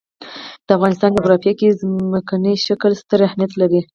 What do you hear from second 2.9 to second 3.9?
ستر اهمیت لري.